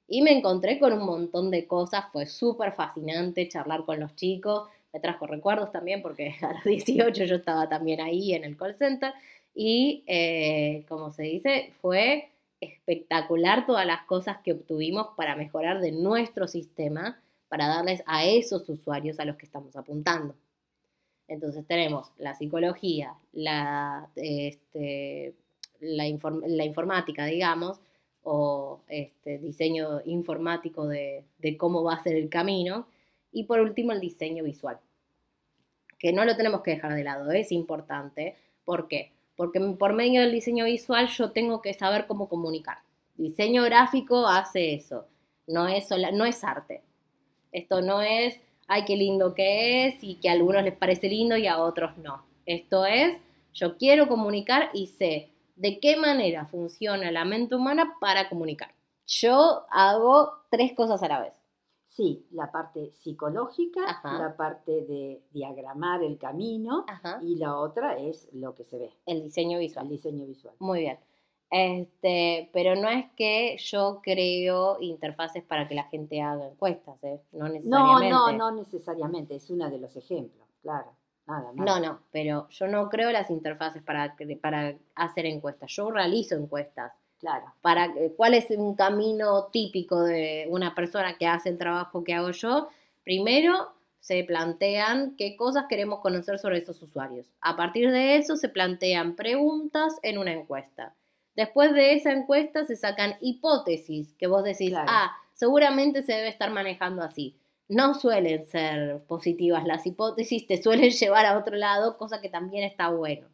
Y 0.06 0.20
me 0.20 0.36
encontré 0.36 0.78
con 0.78 0.92
un 0.92 1.06
montón 1.06 1.50
de 1.50 1.66
cosas, 1.66 2.04
fue 2.12 2.26
súper 2.26 2.72
fascinante 2.74 3.48
charlar 3.48 3.86
con 3.86 3.98
los 3.98 4.14
chicos, 4.16 4.68
me 4.92 5.00
trajo 5.00 5.26
recuerdos 5.26 5.72
también 5.72 6.02
porque 6.02 6.34
a 6.42 6.52
los 6.52 6.64
18 6.64 7.24
yo 7.24 7.36
estaba 7.36 7.66
también 7.70 8.02
ahí 8.02 8.34
en 8.34 8.44
el 8.44 8.58
call 8.58 8.74
center 8.74 9.14
y, 9.54 10.04
eh, 10.06 10.84
como 10.86 11.12
se 11.12 11.22
dice, 11.22 11.72
fue 11.80 12.28
espectacular 12.60 13.64
todas 13.64 13.86
las 13.86 14.02
cosas 14.02 14.36
que 14.44 14.52
obtuvimos 14.52 15.08
para 15.16 15.34
mejorar 15.34 15.80
de 15.80 15.92
nuestro 15.92 16.46
sistema, 16.46 17.22
para 17.48 17.68
darles 17.68 18.02
a 18.04 18.26
esos 18.26 18.68
usuarios 18.68 19.18
a 19.18 19.24
los 19.24 19.36
que 19.36 19.46
estamos 19.46 19.74
apuntando. 19.76 20.34
Entonces 21.30 21.64
tenemos 21.64 22.10
la 22.18 22.34
psicología, 22.34 23.14
la, 23.32 24.08
este, 24.16 25.32
la, 25.78 26.04
informática, 26.04 27.24
digamos, 27.24 27.80
o 28.24 28.80
este, 28.88 29.38
diseño 29.38 30.00
informático 30.06 30.88
de, 30.88 31.24
cómo 31.56 31.84
va 31.84 31.94
a 31.94 32.02
ser 32.02 32.16
el 32.16 32.28
camino, 32.28 32.88
y 33.30 33.44
por 33.44 33.60
último 33.60 33.92
el 33.92 34.00
diseño 34.00 34.42
visual, 34.42 34.80
que 36.00 36.12
no 36.12 36.24
lo 36.24 36.36
tenemos 36.36 36.62
que 36.62 36.72
dejar 36.72 36.94
de 36.94 37.04
lado, 37.04 37.30
es 37.30 37.52
importante. 37.52 38.34
¿Por 38.64 38.88
qué? 38.88 39.12
Porque 39.36 39.60
por 39.60 39.92
medio 39.92 40.22
del 40.22 40.32
diseño 40.32 40.64
visual 40.64 41.06
yo 41.06 41.30
tengo 41.30 41.62
que 41.62 41.74
saber 41.74 42.08
cómo 42.08 42.28
comunicar. 42.28 42.78
Diseño 43.16 43.62
gráfico 43.62 44.26
hace 44.26 44.74
eso, 44.74 45.06
no 45.46 45.68
es, 45.68 45.90
no 46.12 46.24
es 46.24 46.42
arte. 46.42 46.82
Esto 47.52 47.82
no 47.82 48.02
es 48.02 48.40
ay, 48.70 48.84
qué 48.84 48.96
lindo 48.96 49.34
que 49.34 49.88
es 49.88 49.96
y 50.00 50.20
que 50.20 50.28
a 50.28 50.32
algunos 50.32 50.62
les 50.62 50.76
parece 50.76 51.08
lindo 51.08 51.36
y 51.36 51.48
a 51.48 51.58
otros 51.58 51.98
no. 51.98 52.24
Esto 52.46 52.86
es, 52.86 53.18
yo 53.52 53.76
quiero 53.76 54.06
comunicar 54.06 54.70
y 54.72 54.86
sé 54.86 55.32
de 55.56 55.80
qué 55.80 55.96
manera 55.96 56.46
funciona 56.46 57.10
la 57.10 57.24
mente 57.24 57.56
humana 57.56 57.96
para 58.00 58.28
comunicar. 58.28 58.72
Yo 59.06 59.66
hago 59.70 60.44
tres 60.50 60.72
cosas 60.74 61.02
a 61.02 61.08
la 61.08 61.20
vez. 61.20 61.32
Sí, 61.88 62.24
la 62.30 62.52
parte 62.52 62.92
psicológica, 62.94 64.00
la 64.04 64.36
parte 64.36 64.86
de 64.86 65.20
diagramar 65.32 66.04
el 66.04 66.16
camino 66.16 66.86
y 67.20 67.34
la 67.36 67.56
otra 67.56 67.98
es 67.98 68.28
lo 68.32 68.54
que 68.54 68.64
se 68.64 68.78
ve. 68.78 68.92
El 69.04 69.24
diseño 69.24 69.58
visual. 69.58 69.86
El 69.86 69.90
diseño 69.90 70.26
visual. 70.26 70.54
Muy 70.60 70.80
bien. 70.80 70.98
Este, 71.50 72.48
pero 72.52 72.76
no 72.76 72.88
es 72.88 73.06
que 73.16 73.56
yo 73.58 74.00
creo 74.04 74.78
interfaces 74.80 75.42
para 75.42 75.66
que 75.66 75.74
la 75.74 75.84
gente 75.84 76.22
haga 76.22 76.46
encuestas, 76.46 77.02
¿eh? 77.02 77.20
no 77.32 77.48
necesariamente. 77.48 78.10
No, 78.10 78.30
no, 78.30 78.38
no 78.38 78.50
necesariamente, 78.52 79.34
es 79.34 79.50
uno 79.50 79.68
de 79.68 79.78
los 79.78 79.96
ejemplos, 79.96 80.46
claro. 80.62 80.92
Nada 81.26 81.52
más. 81.52 81.66
No, 81.66 81.80
no, 81.80 82.00
pero 82.12 82.48
yo 82.50 82.66
no 82.68 82.88
creo 82.88 83.10
las 83.10 83.30
interfaces 83.30 83.82
para, 83.82 84.16
para 84.40 84.76
hacer 84.94 85.26
encuestas. 85.26 85.70
Yo 85.72 85.90
realizo 85.90 86.34
encuestas. 86.34 86.92
Claro. 87.18 87.52
Para, 87.60 87.86
eh, 87.86 88.14
¿Cuál 88.16 88.34
es 88.34 88.50
un 88.50 88.74
camino 88.74 89.48
típico 89.52 90.02
de 90.02 90.46
una 90.50 90.74
persona 90.74 91.18
que 91.18 91.26
hace 91.26 91.50
el 91.50 91.58
trabajo 91.58 92.02
que 92.02 92.14
hago 92.14 92.30
yo? 92.30 92.68
Primero, 93.04 93.74
se 94.00 94.24
plantean 94.24 95.14
qué 95.16 95.36
cosas 95.36 95.66
queremos 95.68 96.00
conocer 96.00 96.38
sobre 96.38 96.58
esos 96.58 96.80
usuarios. 96.82 97.26
A 97.40 97.56
partir 97.56 97.90
de 97.90 98.16
eso, 98.16 98.36
se 98.36 98.48
plantean 98.48 99.14
preguntas 99.14 99.98
en 100.02 100.18
una 100.18 100.32
encuesta. 100.32 100.94
Después 101.40 101.72
de 101.72 101.94
esa 101.94 102.12
encuesta 102.12 102.66
se 102.66 102.76
sacan 102.76 103.14
hipótesis 103.22 104.12
que 104.18 104.26
vos 104.26 104.44
decís, 104.44 104.74
ah, 104.76 105.10
seguramente 105.32 106.02
se 106.02 106.12
debe 106.12 106.28
estar 106.28 106.50
manejando 106.50 107.02
así. 107.02 107.34
no 107.66 107.94
suelen 107.94 108.44
ser 108.44 109.00
positivas 109.04 109.64
las 109.64 109.86
hipótesis, 109.86 110.46
te 110.46 110.62
suelen 110.62 110.90
llevar 111.00 111.24
a 111.24 111.38
otro 111.38 111.56
lado, 111.56 111.96
cosa 111.96 112.20
que 112.20 112.28
también 112.28 112.64
está 112.64 112.90
bueno. 112.90 113.26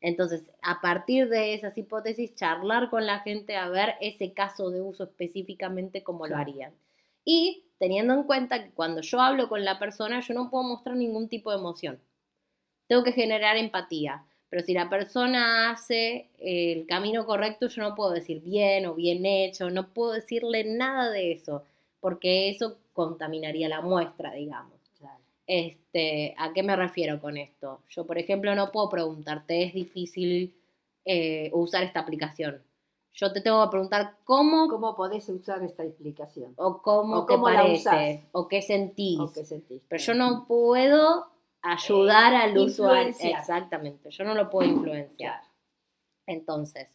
Entonces, 0.00 0.50
a 0.62 0.80
partir 0.80 1.28
de 1.28 1.52
esas 1.52 1.76
hipótesis, 1.76 2.34
charlar 2.34 2.88
con 2.88 3.04
la 3.04 3.18
gente 3.18 3.58
a 3.58 3.68
ver 3.68 3.96
ese 4.00 4.32
caso 4.32 4.70
de 4.70 4.80
uso 4.80 5.04
específicamente 5.04 6.02
cómo 6.02 6.26
lo 6.26 6.38
harían. 6.38 6.72
Y 7.26 7.66
teniendo 7.78 8.14
en 8.14 8.22
cuenta 8.22 8.64
que 8.64 8.70
cuando 8.70 9.02
yo 9.02 9.20
hablo 9.20 9.50
con 9.50 9.66
la 9.66 9.78
persona, 9.78 10.20
yo 10.20 10.32
no 10.32 10.48
puedo 10.48 10.64
mostrar 10.64 10.96
ningún 10.96 11.28
tipo 11.28 11.50
de 11.50 11.58
emoción. 11.58 12.00
Tengo 12.86 13.04
que 13.04 13.12
generar 13.12 13.58
empatía. 13.58 14.24
Pero 14.50 14.64
si 14.64 14.74
la 14.74 14.90
persona 14.90 15.70
hace 15.70 16.26
el 16.38 16.84
camino 16.86 17.24
correcto, 17.24 17.68
yo 17.68 17.82
no 17.82 17.94
puedo 17.94 18.10
decir 18.10 18.42
bien 18.42 18.84
o 18.86 18.94
bien 18.94 19.24
hecho, 19.24 19.70
no 19.70 19.86
puedo 19.88 20.12
decirle 20.12 20.64
nada 20.64 21.10
de 21.10 21.32
eso, 21.32 21.62
porque 22.00 22.50
eso 22.50 22.76
contaminaría 22.92 23.68
la 23.68 23.80
muestra, 23.80 24.32
digamos. 24.32 24.80
Este, 25.46 26.32
¿A 26.38 26.52
qué 26.52 26.62
me 26.62 26.76
refiero 26.76 27.20
con 27.20 27.36
esto? 27.36 27.80
Yo, 27.88 28.06
por 28.06 28.18
ejemplo, 28.18 28.54
no 28.54 28.70
puedo 28.70 28.88
preguntarte, 28.88 29.64
es 29.64 29.74
difícil 29.74 30.54
eh, 31.04 31.50
usar 31.52 31.82
esta 31.82 31.98
aplicación. 31.98 32.62
Yo 33.14 33.32
te 33.32 33.40
tengo 33.40 33.64
que 33.64 33.70
preguntar 33.70 34.14
cómo... 34.22 34.68
¿Cómo 34.68 34.94
podés 34.94 35.28
usar 35.28 35.60
esta 35.64 35.82
explicación? 35.82 36.52
O 36.56 36.80
cómo 36.80 37.26
te 37.26 37.36
parece, 37.36 38.22
o 38.30 38.46
qué 38.46 38.62
sentís. 38.62 39.18
O 39.18 39.32
qué 39.32 39.44
sentís. 39.44 39.82
Pero 39.88 40.00
yo 40.00 40.14
no 40.14 40.46
puedo 40.46 41.29
ayudar 41.62 42.34
al 42.34 42.56
usuario. 42.58 43.14
Exactamente, 43.20 44.10
yo 44.10 44.24
no 44.24 44.34
lo 44.34 44.50
puedo 44.50 44.68
influenciar. 44.68 45.42
Entonces, 46.26 46.94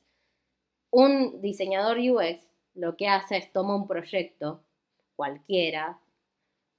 un 0.92 1.42
diseñador 1.42 1.98
UX 2.00 2.46
lo 2.76 2.96
que 2.98 3.08
hace 3.08 3.38
es 3.38 3.52
toma 3.52 3.76
un 3.76 3.88
proyecto, 3.88 4.62
cualquiera, 5.16 6.00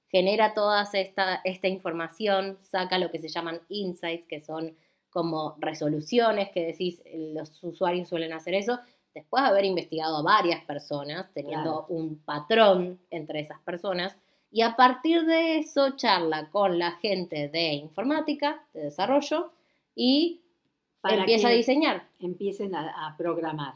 genera 0.09 0.53
toda 0.53 0.83
esta, 0.93 1.41
esta 1.43 1.67
información, 1.67 2.57
saca 2.61 2.97
lo 2.97 3.11
que 3.11 3.19
se 3.19 3.27
llaman 3.29 3.61
insights, 3.67 4.27
que 4.27 4.41
son 4.41 4.77
como 5.09 5.55
resoluciones, 5.57 6.49
que 6.51 6.65
decís, 6.65 7.01
los 7.13 7.63
usuarios 7.63 8.07
suelen 8.07 8.33
hacer 8.33 8.53
eso, 8.53 8.79
después 9.13 9.43
de 9.43 9.49
haber 9.49 9.65
investigado 9.65 10.17
a 10.17 10.21
varias 10.21 10.63
personas, 10.65 11.31
teniendo 11.33 11.87
un 11.87 12.19
patrón 12.19 12.99
entre 13.09 13.39
esas 13.39 13.59
personas, 13.61 14.15
y 14.51 14.61
a 14.61 14.75
partir 14.75 15.25
de 15.25 15.57
eso 15.57 15.95
charla 15.95 16.49
con 16.49 16.79
la 16.79 16.91
gente 16.93 17.49
de 17.49 17.73
informática, 17.73 18.65
de 18.73 18.85
desarrollo, 18.85 19.51
y 19.95 20.41
empieza 21.03 21.49
a 21.49 21.51
diseñar. 21.51 22.07
Empiecen 22.19 22.73
a, 22.75 23.15
programar. 23.17 23.75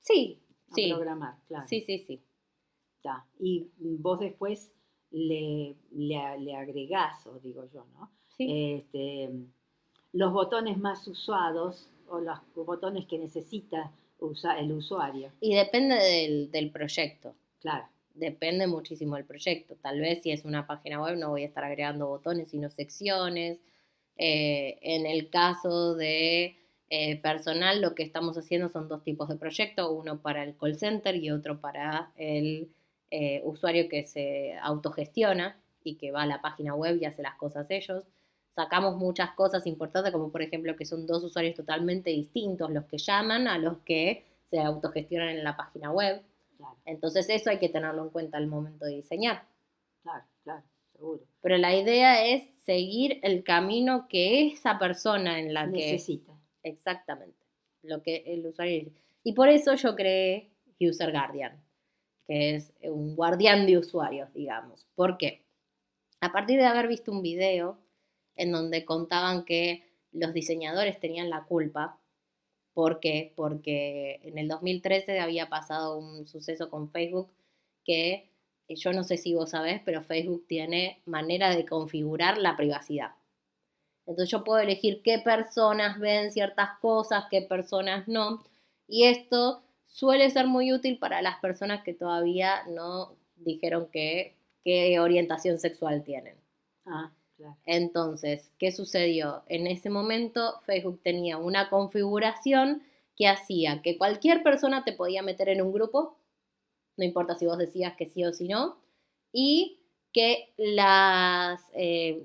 Sí, 0.00 0.40
a 0.70 0.74
sí. 0.74 0.92
programar, 0.92 1.36
claro. 1.48 1.66
Sí, 1.66 1.82
sí, 1.82 1.98
sí. 1.98 2.20
Y 3.38 3.68
vos 3.78 4.20
después 4.20 4.72
le, 5.10 5.76
le, 5.90 6.56
agregás, 6.56 7.26
o 7.26 7.38
digo 7.40 7.66
yo, 7.72 7.84
¿no? 7.92 8.10
Este, 8.38 9.30
los 10.12 10.32
botones 10.32 10.78
más 10.78 11.06
usados 11.06 11.90
o 12.08 12.20
los 12.20 12.38
botones 12.54 13.06
que 13.06 13.18
necesita 13.18 13.92
usar 14.20 14.58
el 14.58 14.72
usuario. 14.72 15.32
Y 15.40 15.54
depende 15.54 15.96
del, 15.96 16.50
del 16.50 16.70
proyecto. 16.70 17.34
Claro 17.60 17.86
depende 18.14 18.66
muchísimo 18.66 19.16
del 19.16 19.24
proyecto. 19.26 19.76
Tal 19.76 20.00
vez 20.00 20.22
si 20.22 20.30
es 20.30 20.44
una 20.44 20.66
página 20.66 21.02
web 21.02 21.18
no 21.18 21.30
voy 21.30 21.42
a 21.42 21.46
estar 21.46 21.64
agregando 21.64 22.06
botones, 22.06 22.50
sino 22.50 22.70
secciones. 22.70 23.58
Eh, 24.16 24.78
en 24.82 25.06
el 25.06 25.28
caso 25.30 25.94
de 25.94 26.56
eh, 26.88 27.20
personal, 27.20 27.80
lo 27.80 27.94
que 27.94 28.04
estamos 28.04 28.38
haciendo 28.38 28.68
son 28.68 28.88
dos 28.88 29.02
tipos 29.02 29.28
de 29.28 29.36
proyectos, 29.36 29.90
uno 29.90 30.20
para 30.22 30.44
el 30.44 30.56
call 30.56 30.78
center 30.78 31.16
y 31.16 31.30
otro 31.30 31.60
para 31.60 32.12
el 32.16 32.70
eh, 33.10 33.40
usuario 33.44 33.88
que 33.88 34.06
se 34.06 34.54
autogestiona 34.62 35.60
y 35.82 35.96
que 35.96 36.12
va 36.12 36.22
a 36.22 36.26
la 36.26 36.40
página 36.40 36.74
web 36.74 36.98
y 37.00 37.04
hace 37.04 37.22
las 37.22 37.36
cosas 37.36 37.70
ellos. 37.70 38.04
Sacamos 38.54 38.96
muchas 38.96 39.32
cosas 39.32 39.66
importantes, 39.66 40.12
como 40.12 40.30
por 40.30 40.42
ejemplo 40.42 40.76
que 40.76 40.84
son 40.84 41.06
dos 41.06 41.24
usuarios 41.24 41.56
totalmente 41.56 42.10
distintos 42.10 42.70
los 42.70 42.84
que 42.84 42.98
llaman 42.98 43.48
a 43.48 43.58
los 43.58 43.78
que 43.78 44.24
se 44.44 44.60
autogestionan 44.60 45.30
en 45.30 45.44
la 45.44 45.56
página 45.56 45.90
web. 45.90 46.22
Entonces 46.84 47.28
eso 47.30 47.50
hay 47.50 47.58
que 47.58 47.68
tenerlo 47.68 48.02
en 48.02 48.10
cuenta 48.10 48.38
al 48.38 48.46
momento 48.46 48.84
de 48.84 48.96
diseñar. 48.96 49.46
Claro, 50.02 50.24
claro, 50.42 50.62
seguro. 50.92 51.22
Pero 51.40 51.56
la 51.58 51.74
idea 51.74 52.26
es 52.26 52.48
seguir 52.58 53.20
el 53.22 53.44
camino 53.44 54.06
que 54.08 54.48
esa 54.48 54.78
persona 54.78 55.38
en 55.38 55.54
la 55.54 55.64
que... 55.64 55.92
Necesita. 55.92 56.32
Exactamente. 56.62 57.38
Lo 57.82 58.02
que 58.02 58.22
el 58.26 58.46
usuario... 58.46 58.90
Y 59.22 59.32
por 59.32 59.48
eso 59.48 59.74
yo 59.74 59.94
creé 59.96 60.50
User 60.80 61.10
Guardian, 61.10 61.62
que 62.26 62.56
es 62.56 62.72
un 62.82 63.16
guardián 63.16 63.66
de 63.66 63.78
usuarios, 63.78 64.32
digamos. 64.34 64.86
¿Por 64.94 65.16
qué? 65.16 65.44
A 66.20 66.32
partir 66.32 66.58
de 66.58 66.66
haber 66.66 66.88
visto 66.88 67.12
un 67.12 67.22
video 67.22 67.78
en 68.36 68.52
donde 68.52 68.84
contaban 68.84 69.44
que 69.44 69.88
los 70.12 70.32
diseñadores 70.32 71.00
tenían 71.00 71.30
la 71.30 71.44
culpa 71.44 71.98
¿Por 72.74 72.98
qué? 73.00 73.32
Porque 73.36 74.20
en 74.24 74.36
el 74.36 74.48
2013 74.48 75.20
había 75.20 75.48
pasado 75.48 75.96
un 75.96 76.26
suceso 76.26 76.68
con 76.68 76.90
Facebook 76.90 77.30
que 77.84 78.30
eh, 78.68 78.76
yo 78.76 78.92
no 78.92 79.04
sé 79.04 79.16
si 79.16 79.34
vos 79.34 79.50
sabés, 79.50 79.80
pero 79.84 80.02
Facebook 80.02 80.44
tiene 80.48 81.00
manera 81.06 81.54
de 81.54 81.64
configurar 81.64 82.36
la 82.38 82.56
privacidad. 82.56 83.12
Entonces 84.06 84.30
yo 84.30 84.44
puedo 84.44 84.58
elegir 84.58 85.02
qué 85.02 85.18
personas 85.18 85.98
ven 85.98 86.30
ciertas 86.32 86.78
cosas, 86.80 87.24
qué 87.30 87.42
personas 87.42 88.08
no. 88.08 88.44
Y 88.88 89.04
esto 89.04 89.62
suele 89.86 90.28
ser 90.30 90.46
muy 90.46 90.72
útil 90.72 90.98
para 90.98 91.22
las 91.22 91.38
personas 91.38 91.84
que 91.84 91.94
todavía 91.94 92.64
no 92.66 93.16
dijeron 93.36 93.88
qué 93.92 94.36
orientación 95.00 95.58
sexual 95.58 96.02
tienen. 96.02 96.36
Ah. 96.86 97.12
Entonces, 97.66 98.50
¿qué 98.58 98.70
sucedió? 98.72 99.42
En 99.48 99.66
ese 99.66 99.90
momento 99.90 100.60
Facebook 100.66 101.00
tenía 101.02 101.36
una 101.36 101.68
configuración 101.68 102.82
que 103.16 103.28
hacía 103.28 103.82
que 103.82 103.98
cualquier 103.98 104.42
persona 104.42 104.84
te 104.84 104.92
podía 104.92 105.22
meter 105.22 105.48
en 105.48 105.62
un 105.62 105.72
grupo, 105.72 106.16
no 106.96 107.04
importa 107.04 107.34
si 107.34 107.46
vos 107.46 107.58
decías 107.58 107.94
que 107.96 108.06
sí 108.06 108.24
o 108.24 108.32
si 108.32 108.48
no, 108.48 108.76
y 109.32 109.80
que 110.12 110.52
las, 110.56 111.60
eh, 111.72 112.24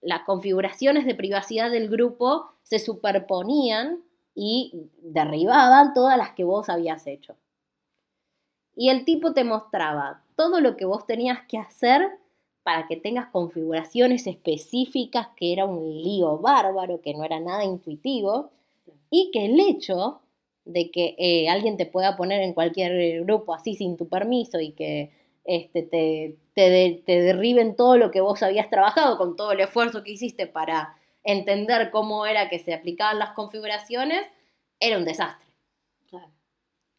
las 0.00 0.22
configuraciones 0.22 1.06
de 1.06 1.14
privacidad 1.14 1.70
del 1.70 1.88
grupo 1.88 2.50
se 2.62 2.78
superponían 2.78 4.02
y 4.34 4.88
derribaban 5.00 5.94
todas 5.94 6.18
las 6.18 6.32
que 6.32 6.44
vos 6.44 6.68
habías 6.68 7.06
hecho. 7.06 7.36
Y 8.76 8.90
el 8.90 9.04
tipo 9.04 9.32
te 9.32 9.44
mostraba 9.44 10.22
todo 10.36 10.60
lo 10.60 10.76
que 10.76 10.84
vos 10.84 11.06
tenías 11.06 11.46
que 11.46 11.58
hacer 11.58 12.18
para 12.64 12.88
que 12.88 12.96
tengas 12.96 13.26
configuraciones 13.28 14.26
específicas, 14.26 15.28
que 15.36 15.52
era 15.52 15.66
un 15.66 16.02
lío 16.02 16.38
bárbaro, 16.38 17.00
que 17.00 17.14
no 17.14 17.22
era 17.22 17.38
nada 17.38 17.64
intuitivo, 17.64 18.50
y 19.10 19.30
que 19.32 19.44
el 19.44 19.60
hecho 19.60 20.22
de 20.64 20.90
que 20.90 21.14
eh, 21.18 21.48
alguien 21.48 21.76
te 21.76 21.86
pueda 21.86 22.16
poner 22.16 22.40
en 22.40 22.54
cualquier 22.54 23.22
grupo 23.22 23.54
así 23.54 23.74
sin 23.74 23.96
tu 23.96 24.08
permiso 24.08 24.60
y 24.60 24.72
que 24.72 25.12
este, 25.44 25.82
te, 25.82 26.38
te, 26.54 27.02
te, 27.04 27.20
derriben 27.20 27.76
todo 27.76 27.98
lo 27.98 28.10
que 28.10 28.22
vos 28.22 28.42
habías 28.42 28.70
trabajado 28.70 29.18
con 29.18 29.36
todo 29.36 29.52
el 29.52 29.60
esfuerzo 29.60 30.02
que 30.02 30.12
hiciste 30.12 30.46
para 30.46 30.96
entender 31.22 31.90
cómo 31.90 32.24
era 32.24 32.48
que 32.48 32.58
se 32.58 32.72
aplicaban 32.72 33.18
las 33.18 33.30
configuraciones, 33.30 34.26
era 34.80 34.96
un 34.96 35.04
desastre. 35.04 35.44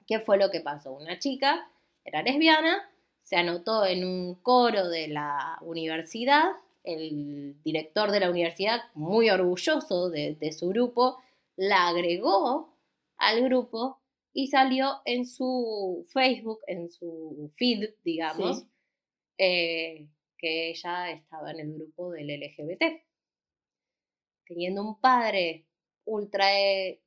¿Qué 0.08 0.20
fue 0.20 0.38
lo 0.38 0.52
que 0.52 0.62
pasó? 0.62 0.94
Una 0.94 1.18
chica 1.18 1.68
era 2.04 2.22
lesbiana, 2.22 2.88
se 3.26 3.38
anotó 3.38 3.86
en 3.86 4.06
un 4.06 4.36
coro 4.36 4.88
de 4.88 5.08
la 5.08 5.58
universidad, 5.62 6.52
el 6.84 7.60
director 7.64 8.12
de 8.12 8.20
la 8.20 8.30
universidad, 8.30 8.82
muy 8.94 9.32
orgulloso 9.32 10.12
de, 10.12 10.52
su 10.52 10.70
grupo, 10.70 11.18
la 11.56 11.88
agregó 11.88 12.78
al 13.18 13.44
grupo 13.44 14.00
y 14.32 14.48
salió 14.48 15.02
en 15.06 15.26
su 15.26 16.06
Facebook, 16.10 16.60
en 16.68 16.92
su 16.92 17.52
feed, 17.56 17.96
digamos, 18.04 18.64
eh, 19.40 20.08
que 20.38 20.70
ella 20.70 21.10
estaba 21.10 21.50
en 21.50 21.62
el 21.62 21.74
grupo 21.74 22.12
del 22.12 22.28
LGBT. 22.28 23.02
Teniendo 24.46 24.84
un 24.84 25.00
padre 25.00 25.66
ultra, 26.06 26.46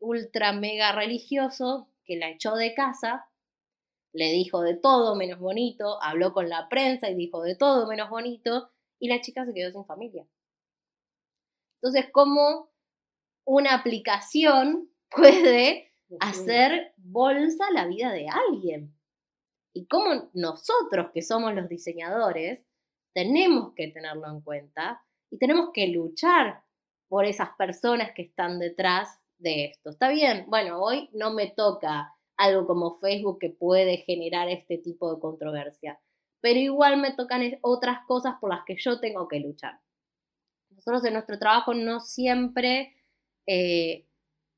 ultra 0.00 0.52
mega 0.52 0.90
religioso 0.90 1.88
que 2.04 2.16
la 2.16 2.30
echó 2.30 2.56
de 2.56 2.74
casa 2.74 3.28
le 4.18 4.32
dijo 4.32 4.62
de 4.62 4.76
todo 4.76 5.14
menos 5.14 5.38
bonito, 5.38 6.02
habló 6.02 6.32
con 6.32 6.48
la 6.48 6.68
prensa 6.68 7.08
y 7.08 7.14
dijo 7.14 7.40
de 7.42 7.54
todo 7.54 7.86
menos 7.86 8.10
bonito, 8.10 8.68
y 8.98 9.08
la 9.08 9.20
chica 9.20 9.44
se 9.44 9.54
quedó 9.54 9.70
sin 9.70 9.84
familia. 9.84 10.26
Entonces, 11.80 12.10
¿cómo 12.12 12.72
una 13.46 13.74
aplicación 13.74 14.90
puede 15.10 15.92
hacer 16.20 16.92
bolsa 16.96 17.70
la 17.72 17.86
vida 17.86 18.12
de 18.12 18.26
alguien? 18.28 18.94
Y 19.72 19.86
cómo 19.86 20.30
nosotros, 20.34 21.12
que 21.14 21.22
somos 21.22 21.54
los 21.54 21.68
diseñadores, 21.68 22.60
tenemos 23.14 23.72
que 23.74 23.88
tenerlo 23.88 24.28
en 24.28 24.40
cuenta 24.40 25.00
y 25.30 25.38
tenemos 25.38 25.70
que 25.72 25.86
luchar 25.86 26.64
por 27.08 27.24
esas 27.24 27.50
personas 27.56 28.10
que 28.14 28.22
están 28.22 28.58
detrás 28.58 29.20
de 29.38 29.66
esto. 29.66 29.90
Está 29.90 30.08
bien, 30.08 30.46
bueno, 30.48 30.82
hoy 30.82 31.08
no 31.12 31.32
me 31.32 31.46
toca 31.46 32.17
algo 32.38 32.66
como 32.66 32.98
Facebook 32.98 33.38
que 33.38 33.50
puede 33.50 33.98
generar 33.98 34.48
este 34.48 34.78
tipo 34.78 35.12
de 35.14 35.20
controversia. 35.20 36.00
pero 36.40 36.60
igual 36.60 36.98
me 36.98 37.12
tocan 37.14 37.42
otras 37.62 38.06
cosas 38.06 38.36
por 38.40 38.50
las 38.50 38.64
que 38.64 38.76
yo 38.78 39.00
tengo 39.00 39.26
que 39.26 39.40
luchar. 39.40 39.80
Nosotros 40.70 41.04
en 41.04 41.14
nuestro 41.14 41.36
trabajo 41.36 41.74
no 41.74 41.98
siempre 41.98 42.94
eh, 43.46 44.06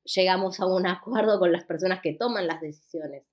llegamos 0.03 0.59
a 0.59 0.67
un 0.67 0.85
acuerdo 0.85 1.39
con 1.39 1.51
las 1.51 1.63
personas 1.63 2.01
que 2.01 2.13
toman 2.13 2.45
las 2.45 2.61
decisiones, 2.61 3.23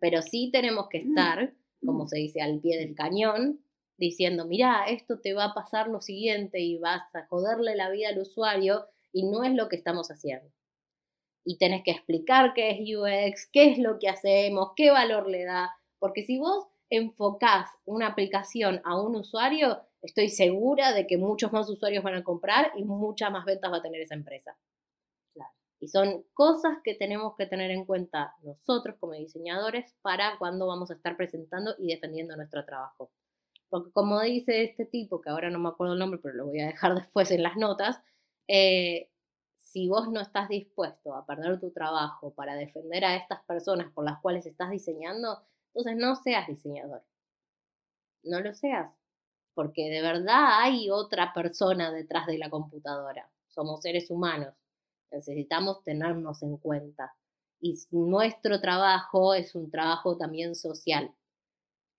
pero 0.00 0.22
sí 0.22 0.50
tenemos 0.50 0.88
que 0.88 0.98
estar, 0.98 1.52
como 1.84 2.08
se 2.08 2.16
dice, 2.16 2.40
al 2.40 2.60
pie 2.60 2.78
del 2.78 2.94
cañón, 2.94 3.60
diciendo, 3.98 4.46
mira, 4.46 4.86
esto 4.86 5.20
te 5.20 5.34
va 5.34 5.44
a 5.44 5.54
pasar 5.54 5.88
lo 5.88 6.00
siguiente 6.00 6.60
y 6.60 6.78
vas 6.78 7.14
a 7.14 7.26
joderle 7.26 7.76
la 7.76 7.90
vida 7.90 8.08
al 8.08 8.18
usuario 8.18 8.86
y 9.12 9.24
no 9.24 9.44
es 9.44 9.54
lo 9.54 9.68
que 9.68 9.76
estamos 9.76 10.10
haciendo. 10.10 10.50
Y 11.46 11.58
tenés 11.58 11.82
que 11.84 11.92
explicar 11.92 12.52
qué 12.54 12.70
es 12.70 12.80
UX, 12.80 13.48
qué 13.52 13.70
es 13.70 13.78
lo 13.78 13.98
que 13.98 14.08
hacemos, 14.08 14.72
qué 14.74 14.90
valor 14.90 15.30
le 15.30 15.44
da, 15.44 15.70
porque 15.98 16.24
si 16.24 16.38
vos 16.38 16.66
enfocás 16.90 17.70
una 17.84 18.08
aplicación 18.08 18.80
a 18.84 19.00
un 19.00 19.16
usuario, 19.16 19.80
estoy 20.02 20.28
segura 20.28 20.92
de 20.92 21.06
que 21.06 21.18
muchos 21.18 21.52
más 21.52 21.70
usuarios 21.70 22.02
van 22.02 22.14
a 22.14 22.24
comprar 22.24 22.72
y 22.76 22.84
muchas 22.84 23.30
más 23.30 23.44
ventas 23.44 23.72
va 23.72 23.76
a 23.78 23.82
tener 23.82 24.00
esa 24.00 24.14
empresa. 24.14 24.56
Y 25.78 25.88
son 25.88 26.24
cosas 26.32 26.78
que 26.82 26.94
tenemos 26.94 27.34
que 27.36 27.46
tener 27.46 27.70
en 27.70 27.84
cuenta 27.84 28.34
nosotros 28.42 28.96
como 28.98 29.12
diseñadores 29.12 29.94
para 30.02 30.38
cuando 30.38 30.66
vamos 30.66 30.90
a 30.90 30.94
estar 30.94 31.16
presentando 31.16 31.74
y 31.78 31.88
defendiendo 31.88 32.34
nuestro 32.34 32.64
trabajo. 32.64 33.10
Porque 33.68 33.90
como 33.92 34.20
dice 34.22 34.62
este 34.64 34.86
tipo, 34.86 35.20
que 35.20 35.28
ahora 35.28 35.50
no 35.50 35.58
me 35.58 35.68
acuerdo 35.68 35.92
el 35.92 35.98
nombre, 35.98 36.20
pero 36.22 36.34
lo 36.34 36.46
voy 36.46 36.60
a 36.60 36.66
dejar 36.66 36.94
después 36.96 37.30
en 37.30 37.42
las 37.42 37.56
notas, 37.56 38.00
eh, 38.48 39.10
si 39.66 39.88
vos 39.88 40.08
no 40.08 40.20
estás 40.20 40.48
dispuesto 40.48 41.12
a 41.12 41.26
perder 41.26 41.58
tu 41.58 41.72
trabajo 41.72 42.32
para 42.32 42.54
defender 42.54 43.04
a 43.04 43.16
estas 43.16 43.42
personas 43.42 43.92
por 43.92 44.04
las 44.04 44.20
cuales 44.20 44.46
estás 44.46 44.70
diseñando, 44.70 45.42
entonces 45.74 45.96
no 45.96 46.14
seas 46.14 46.46
diseñador. 46.46 47.02
No 48.22 48.40
lo 48.40 48.54
seas. 48.54 48.94
Porque 49.54 49.90
de 49.90 50.02
verdad 50.02 50.60
hay 50.62 50.88
otra 50.88 51.32
persona 51.34 51.90
detrás 51.90 52.28
de 52.28 52.38
la 52.38 52.48
computadora. 52.48 53.28
Somos 53.48 53.82
seres 53.82 54.08
humanos. 54.08 54.54
Necesitamos 55.10 55.82
tenernos 55.82 56.44
en 56.44 56.58
cuenta. 56.58 57.16
Y 57.60 57.76
nuestro 57.90 58.60
trabajo 58.60 59.34
es 59.34 59.56
un 59.56 59.68
trabajo 59.72 60.16
también 60.16 60.54
social. 60.54 61.12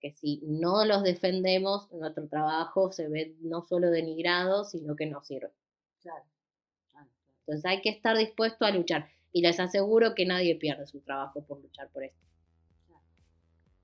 Que 0.00 0.14
si 0.14 0.40
no 0.46 0.86
los 0.86 1.02
defendemos, 1.02 1.92
nuestro 1.92 2.28
trabajo 2.28 2.92
se 2.92 3.08
ve 3.08 3.36
no 3.40 3.60
solo 3.60 3.90
denigrado, 3.90 4.64
sino 4.64 4.96
que 4.96 5.04
no 5.04 5.22
sirve. 5.22 5.52
Claro. 6.00 6.24
Entonces 7.48 7.64
hay 7.64 7.80
que 7.80 7.88
estar 7.88 8.14
dispuesto 8.16 8.66
a 8.66 8.70
luchar. 8.70 9.08
Y 9.32 9.40
les 9.40 9.58
aseguro 9.58 10.14
que 10.14 10.26
nadie 10.26 10.54
pierde 10.56 10.86
su 10.86 11.00
trabajo 11.00 11.42
por 11.44 11.62
luchar 11.62 11.88
por 11.88 12.04
esto. 12.04 12.18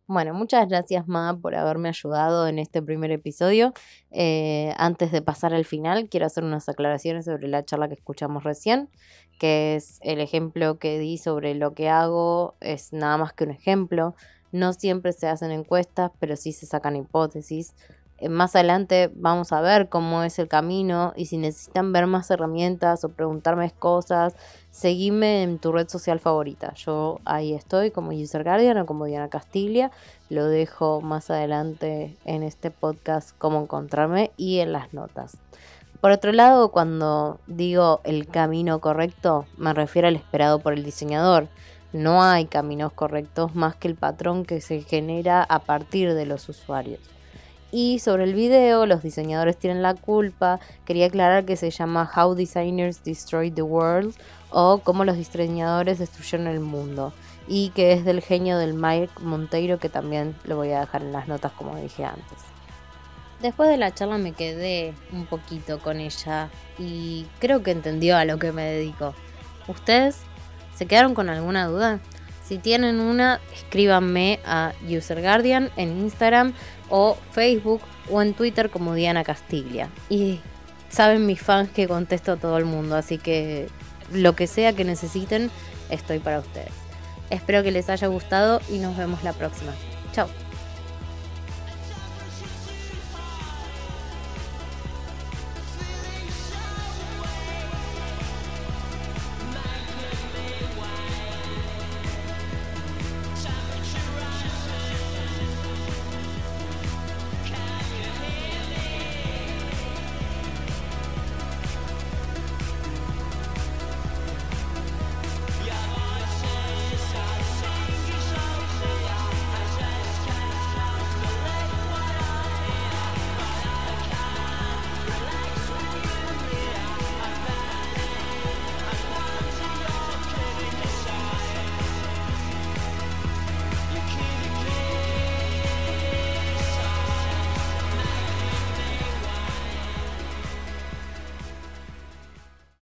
Bueno, 0.06 0.34
muchas 0.34 0.68
gracias 0.68 1.08
Ma 1.08 1.38
por 1.40 1.54
haberme 1.54 1.88
ayudado 1.88 2.46
en 2.46 2.58
este 2.58 2.82
primer 2.82 3.10
episodio. 3.10 3.72
Eh, 4.10 4.74
antes 4.76 5.12
de 5.12 5.22
pasar 5.22 5.54
al 5.54 5.64
final, 5.64 6.10
quiero 6.10 6.26
hacer 6.26 6.44
unas 6.44 6.68
aclaraciones 6.68 7.24
sobre 7.24 7.48
la 7.48 7.64
charla 7.64 7.88
que 7.88 7.94
escuchamos 7.94 8.44
recién, 8.44 8.90
que 9.38 9.76
es 9.76 9.98
el 10.02 10.20
ejemplo 10.20 10.78
que 10.78 10.98
di 10.98 11.16
sobre 11.16 11.54
lo 11.54 11.72
que 11.72 11.88
hago, 11.88 12.56
es 12.60 12.92
nada 12.92 13.16
más 13.16 13.32
que 13.32 13.44
un 13.44 13.50
ejemplo. 13.52 14.14
No 14.52 14.74
siempre 14.74 15.14
se 15.14 15.26
hacen 15.26 15.50
encuestas, 15.52 16.10
pero 16.20 16.36
sí 16.36 16.52
se 16.52 16.66
sacan 16.66 16.96
hipótesis. 16.96 17.74
Eh, 18.24 18.30
más 18.30 18.56
adelante 18.56 19.10
vamos 19.14 19.52
a 19.52 19.60
ver 19.60 19.90
cómo 19.90 20.22
es 20.22 20.38
el 20.38 20.48
camino 20.48 21.12
y 21.14 21.26
si 21.26 21.36
necesitan 21.36 21.92
ver 21.92 22.06
más 22.06 22.30
herramientas 22.30 23.04
o 23.04 23.10
preguntarme 23.10 23.70
cosas, 23.72 24.34
seguime 24.70 25.42
en 25.42 25.58
tu 25.58 25.72
red 25.72 25.88
social 25.88 26.20
favorita. 26.20 26.72
Yo 26.72 27.20
ahí 27.26 27.52
estoy 27.52 27.90
como 27.90 28.12
User 28.12 28.42
Guardian 28.42 28.78
o 28.78 28.86
como 28.86 29.04
Diana 29.04 29.28
Castilla. 29.28 29.90
Lo 30.30 30.46
dejo 30.46 31.02
más 31.02 31.28
adelante 31.28 32.16
en 32.24 32.42
este 32.42 32.70
podcast 32.70 33.36
cómo 33.36 33.60
encontrarme 33.60 34.30
y 34.38 34.60
en 34.60 34.72
las 34.72 34.94
notas. 34.94 35.36
Por 36.00 36.10
otro 36.10 36.32
lado, 36.32 36.70
cuando 36.70 37.40
digo 37.46 38.00
el 38.04 38.26
camino 38.26 38.80
correcto, 38.80 39.44
me 39.58 39.74
refiero 39.74 40.08
al 40.08 40.16
esperado 40.16 40.60
por 40.60 40.72
el 40.72 40.82
diseñador. 40.82 41.48
No 41.92 42.22
hay 42.22 42.46
caminos 42.46 42.92
correctos 42.94 43.54
más 43.54 43.76
que 43.76 43.88
el 43.88 43.96
patrón 43.96 44.46
que 44.46 44.62
se 44.62 44.80
genera 44.80 45.42
a 45.42 45.58
partir 45.58 46.14
de 46.14 46.24
los 46.24 46.48
usuarios. 46.48 47.13
Y 47.76 47.98
sobre 47.98 48.22
el 48.22 48.34
video, 48.34 48.86
los 48.86 49.02
diseñadores 49.02 49.56
tienen 49.56 49.82
la 49.82 49.94
culpa. 49.94 50.60
Quería 50.84 51.06
aclarar 51.06 51.44
que 51.44 51.56
se 51.56 51.72
llama 51.72 52.08
How 52.14 52.36
Designers 52.36 53.02
Destroy 53.02 53.50
the 53.50 53.62
World 53.62 54.14
o 54.50 54.78
Cómo 54.78 55.04
los 55.04 55.16
diseñadores 55.16 55.98
destruyeron 55.98 56.46
el 56.46 56.60
mundo. 56.60 57.12
Y 57.48 57.70
que 57.70 57.92
es 57.92 58.04
del 58.04 58.22
genio 58.22 58.58
del 58.58 58.74
Mike 58.74 59.14
Monteiro, 59.22 59.80
que 59.80 59.88
también 59.88 60.36
lo 60.44 60.54
voy 60.54 60.70
a 60.70 60.78
dejar 60.78 61.02
en 61.02 61.10
las 61.10 61.26
notas 61.26 61.50
como 61.50 61.74
dije 61.74 62.04
antes. 62.04 62.38
Después 63.42 63.68
de 63.68 63.76
la 63.76 63.92
charla 63.92 64.18
me 64.18 64.30
quedé 64.30 64.94
un 65.12 65.26
poquito 65.26 65.80
con 65.80 65.98
ella 65.98 66.50
y 66.78 67.26
creo 67.40 67.64
que 67.64 67.72
entendió 67.72 68.16
a 68.16 68.24
lo 68.24 68.38
que 68.38 68.52
me 68.52 68.62
dedico. 68.62 69.14
¿Ustedes 69.66 70.18
se 70.76 70.86
quedaron 70.86 71.14
con 71.14 71.28
alguna 71.28 71.66
duda? 71.66 71.98
Si 72.44 72.58
tienen 72.58 73.00
una, 73.00 73.40
escríbanme 73.54 74.38
a 74.44 74.74
User 74.86 75.22
Guardian 75.22 75.70
en 75.76 75.98
Instagram 75.98 76.52
o 76.90 77.16
Facebook 77.32 77.80
o 78.10 78.22
en 78.22 78.34
Twitter 78.34 78.70
como 78.70 78.94
Diana 78.94 79.24
Castiglia. 79.24 79.88
Y 80.08 80.40
saben 80.88 81.26
mis 81.26 81.40
fans 81.40 81.70
que 81.70 81.88
contesto 81.88 82.32
a 82.32 82.36
todo 82.36 82.56
el 82.58 82.64
mundo, 82.64 82.96
así 82.96 83.18
que 83.18 83.68
lo 84.12 84.34
que 84.34 84.46
sea 84.46 84.72
que 84.72 84.84
necesiten, 84.84 85.50
estoy 85.90 86.18
para 86.18 86.40
ustedes. 86.40 86.72
Espero 87.30 87.62
que 87.62 87.70
les 87.70 87.88
haya 87.88 88.06
gustado 88.06 88.60
y 88.70 88.78
nos 88.78 88.96
vemos 88.96 89.24
la 89.24 89.32
próxima. 89.32 89.72
Chao. 90.12 90.28